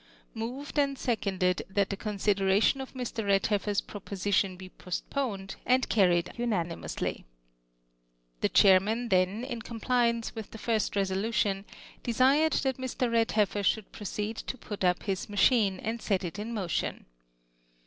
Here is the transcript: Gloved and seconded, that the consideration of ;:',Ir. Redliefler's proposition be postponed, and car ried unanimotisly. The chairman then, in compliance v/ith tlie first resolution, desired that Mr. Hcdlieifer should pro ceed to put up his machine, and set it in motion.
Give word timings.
Gloved 0.33 0.79
and 0.79 0.97
seconded, 0.97 1.61
that 1.69 1.91
the 1.91 1.95
consideration 1.95 2.81
of 2.81 2.89
;:',Ir. 2.95 3.03
Redliefler's 3.03 3.81
proposition 3.81 4.57
be 4.57 4.69
postponed, 4.69 5.57
and 5.63 5.87
car 5.91 6.07
ried 6.09 6.31
unanimotisly. 6.39 7.23
The 8.39 8.49
chairman 8.49 9.09
then, 9.09 9.43
in 9.43 9.61
compliance 9.61 10.31
v/ith 10.31 10.49
tlie 10.49 10.59
first 10.59 10.95
resolution, 10.95 11.65
desired 12.01 12.53
that 12.53 12.77
Mr. 12.77 13.09
Hcdlieifer 13.11 13.63
should 13.63 13.91
pro 13.91 14.05
ceed 14.05 14.37
to 14.47 14.57
put 14.57 14.83
up 14.83 15.03
his 15.03 15.29
machine, 15.29 15.79
and 15.79 16.01
set 16.01 16.23
it 16.23 16.39
in 16.39 16.51
motion. 16.51 17.05